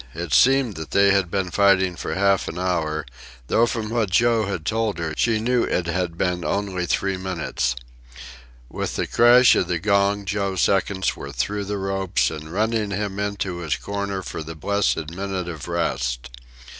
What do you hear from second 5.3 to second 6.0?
knew it